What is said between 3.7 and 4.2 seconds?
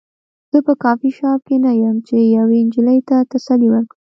ورکړم